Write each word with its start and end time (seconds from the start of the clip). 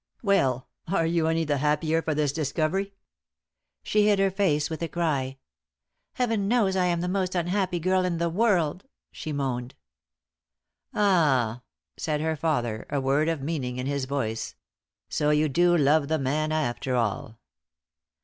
"Well, 0.23 0.67
are 0.87 1.05
you 1.05 1.27
any 1.27 1.43
the 1.43 1.57
happier 1.59 2.01
for 2.01 2.15
this 2.15 2.31
discovery?" 2.33 2.95
She 3.83 4.07
hid 4.07 4.17
her 4.17 4.31
face 4.31 4.67
with 4.67 4.81
a 4.81 4.87
cry. 4.87 5.37
"Heaven 6.13 6.47
knows 6.47 6.75
I 6.75 6.85
am 6.87 7.01
the 7.01 7.07
most 7.07 7.35
unhappy 7.35 7.79
girl 7.79 8.03
in 8.03 8.17
the 8.17 8.27
world!" 8.27 8.87
she 9.11 9.31
moaned. 9.31 9.75
"Ah!" 10.91 11.61
said 11.97 12.19
her 12.19 12.35
father, 12.35 12.87
a 12.89 12.99
word 12.99 13.29
of 13.29 13.43
meaning 13.43 13.77
in 13.77 13.85
his 13.85 14.05
voice. 14.05 14.55
"So 15.07 15.29
you 15.29 15.47
do 15.47 15.77
love 15.77 16.07
the 16.07 16.17
man 16.17 16.51
after 16.51 16.95
all?" 16.95 17.37